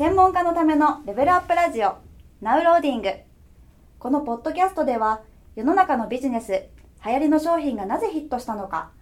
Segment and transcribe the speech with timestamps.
[0.00, 1.98] 専門家のためのレベルアップラジオ
[2.40, 3.10] ナウローディング。
[3.98, 5.20] このポッドキャストでは
[5.56, 6.52] 世の中のビジネス
[7.04, 8.92] 流行りの商品がなぜヒットしたのか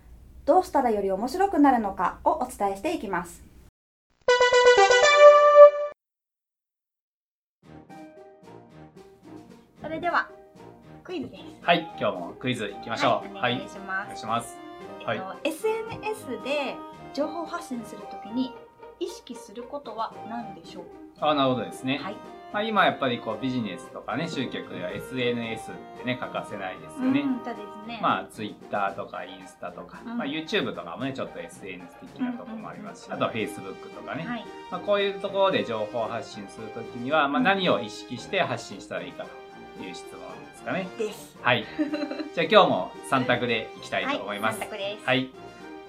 [0.44, 3.44] どうしたらより面白くなるのかをお伝えしていきます。
[9.80, 10.28] それでは
[11.04, 11.42] クイズです。
[11.62, 13.36] はい、今日もクイズいきましょう。
[13.36, 14.58] はい、お願いします、お願いします。
[15.06, 15.22] はい。
[15.44, 16.74] えっと SNS で
[17.14, 18.52] 情報発信するときに
[19.00, 20.84] 意識することは何でしょう？
[21.20, 21.98] あ、なるほどですね。
[21.98, 22.16] はい
[22.50, 27.20] まあ、今やっぱりこうビジネスとかね、集客では SNS ってね、欠かせないですよね。
[27.20, 39.26] うん、そうですねまあ、Twitter とかインスタとか、うんまあ、YouTube とかもね、ちょっと SNS 的なところもありますし、うんうんうんあとは Facebook とかね、はいまあ、こういうところで情報発信するときには、まあ、うん何を意識して発信したらいいか
[39.76, 40.88] という質問ですかね。
[40.96, 41.66] ですはい。
[42.34, 44.60] じゃあ今日も3択でいきたいと思います。
[44.60, 45.28] はい、三択ですはい。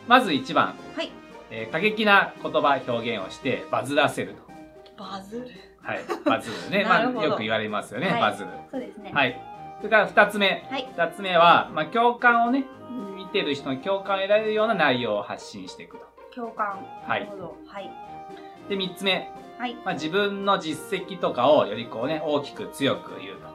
[0.09, 1.09] まず1番、はい
[1.51, 5.03] えー過激な言葉表現をしてバズらせると。
[5.03, 5.47] バズる
[5.81, 5.99] はい。
[6.25, 6.83] バズるね。
[6.87, 8.49] まあよく言われますよね、はいバズる。
[8.71, 9.41] そうですねはい。
[9.77, 10.65] それから2つ目。
[10.69, 12.65] はい2つ目は、まあ共感をね、
[13.15, 16.05] 見てる人の共感を得られるような内容を発信していくと。
[16.35, 17.91] 共感はいなるほどはい
[18.67, 19.31] で、3つ目。
[19.57, 23.49] はいまあ自分の実績とかをよりこうね、大きく強く言うと。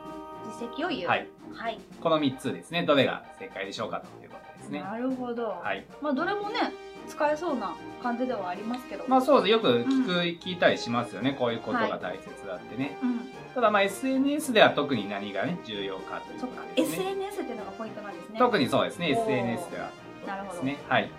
[0.60, 1.28] 実績を言うはい。
[1.52, 2.84] はいこの3つですね。
[2.84, 4.80] どれが正解でしょうかということですね。
[4.80, 5.84] なるほど、はい。
[6.00, 6.72] まあどれもね
[7.06, 9.52] 使えそうな感じではありますけどまあそうです。
[9.52, 10.12] よく聞く、
[10.44, 11.36] 聞いたりしますよね。
[11.38, 12.96] こういうことが大切だってね。
[13.02, 13.20] うん
[13.54, 17.06] ただまあ SNS では特に何がね、重要かというとですね。
[17.06, 19.90] SNS っていうのがポイントなんですね特にそうですね、SNS では。
[20.26, 20.72] なるほど。
[20.88, 21.10] はい。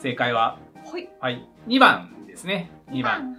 [0.00, 0.58] 正解は、
[0.90, 1.46] はいはい。
[1.66, 2.70] 2番ですね。
[2.88, 3.36] 2番。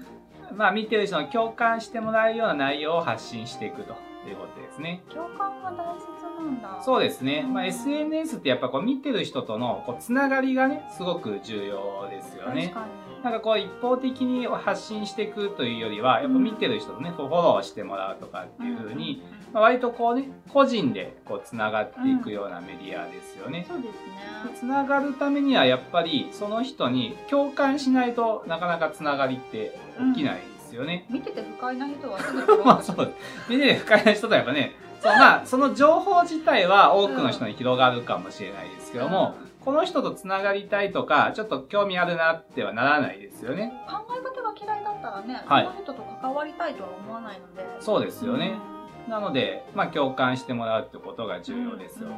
[0.56, 3.96] まあ見てる人の共感してもらえるような内容を発信していくと
[4.30, 5.04] いうことですね。
[5.14, 6.08] 共感が大切
[6.44, 7.44] なんだそうですね。
[7.44, 12.74] まあうん SNS ってやっぱこう見てる人とのこうつながりがね、すごく重要ですよね確。
[12.74, 23.66] かになんかこう一方的に発信していくというよりは、やっぱ見てる人とね、こうフォローしてもらうとかっていう風に、うんまあ、割とこうね、個人でこうつながっていくようなメディアですよね。
[23.68, 29.78] そうですねつながるためにはやっぱりその人に共感しないとなかなかつながりって
[30.14, 31.06] 起きないですよね。
[31.10, 33.52] 見てて不快な人はすぐ まあそうです。
[33.52, 39.36] 見てて不快な人とやっぱね、そうまあ その情報自体は多くの人に広がるかもしれないですけども、
[39.66, 43.74] この人とつながりたいとか、ちょっと興味あるなってはならないですよね。
[43.90, 48.60] 考え方が嫌いだったらね、はいその人と関わりたいとは思わないのでそうですよね。
[49.08, 52.10] なので、まあ共感してもらうってことが重要ですよ。
[52.10, 52.16] うん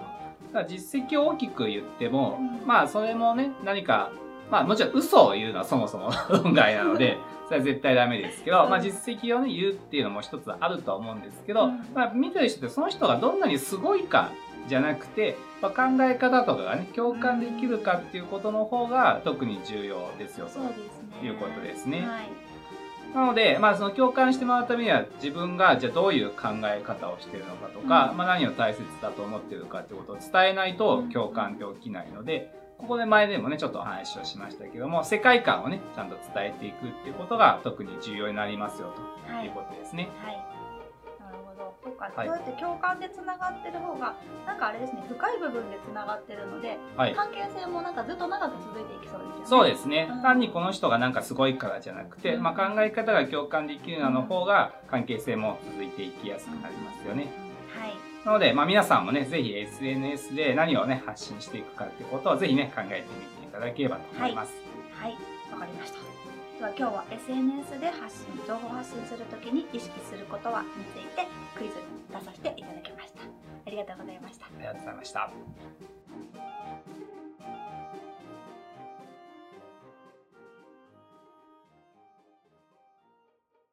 [0.68, 4.10] 実績を大きく言っても、うんまあそれもね、何か、
[4.50, 7.18] まあもちろん嘘を言うのはそもそも 論外なので、
[7.52, 14.32] それは絶対ダメですけど、うんまあ実績をね、言うっていうのも一つあるとは思うんですけど、うんまあ見てる人ってその人がどんなにすごいか
[14.70, 22.08] じゃなくて、まあ、考え方とかがね、共感できるかっていうことの方が特に重要ですよということですね。
[22.08, 22.30] はい
[23.14, 39.46] なので、まあ、その共感してもらうためには自分がじゃあどういう考え方をしているのかとか、うんまあ、何を大切だと思っているかってことを伝えないと共感って起きないので、ここで前でもねちょっとお話をしましたけども世界観をねちゃんと伝えていくっていうことが特に重要になりますよとはい。
[39.46, 40.10] いうことですね。
[40.26, 40.36] はい。
[41.20, 41.76] なるほど。
[41.84, 42.28] そっか、はい。
[42.28, 44.16] そうやって共感でつながってる方が
[44.48, 47.14] なんかあれですね深い部分でつながってるのではい。
[47.16, 49.46] 関係性もなんかずっと長く続いていきそうですよね。
[49.46, 50.10] そうですね。
[50.12, 50.22] うん。
[50.22, 52.44] 単にこの人がなんかすごいからじゃなくて、うん。
[52.44, 57.51] まあ、考え方が共感できるような方が関係性も続いていきやすくなりますよね。
[57.80, 57.94] はい。
[58.26, 63.08] なので、まあ、皆さんもね、ぜひ SNS で何をね、発信していくかってことをぜひね、考えて
[63.42, 64.54] みていただければと思います。
[64.94, 65.18] はい。
[65.52, 66.00] わかりました。
[66.62, 71.28] では今日は SNS で発信情報発信するときに意識することはについて
[71.58, 71.74] クイズ
[72.12, 73.24] 出させていただきました。
[73.66, 74.46] ありがとうございました。
[74.46, 76.01] ありがとうございました。